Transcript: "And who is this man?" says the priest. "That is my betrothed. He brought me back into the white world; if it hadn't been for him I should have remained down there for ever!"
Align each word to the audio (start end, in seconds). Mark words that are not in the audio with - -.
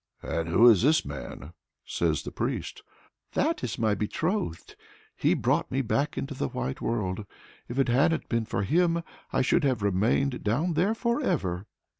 "And 0.23 0.49
who 0.49 0.67
is 0.67 0.81
this 0.81 1.05
man?" 1.05 1.53
says 1.85 2.23
the 2.23 2.31
priest. 2.31 2.81
"That 3.33 3.63
is 3.63 3.77
my 3.77 3.93
betrothed. 3.93 4.75
He 5.15 5.35
brought 5.35 5.69
me 5.69 5.83
back 5.83 6.17
into 6.17 6.33
the 6.33 6.47
white 6.47 6.81
world; 6.81 7.23
if 7.69 7.77
it 7.77 7.87
hadn't 7.87 8.27
been 8.27 8.45
for 8.45 8.63
him 8.63 9.03
I 9.31 9.43
should 9.43 9.63
have 9.63 9.83
remained 9.83 10.43
down 10.43 10.73
there 10.73 10.95
for 10.95 11.21
ever!" 11.21 11.67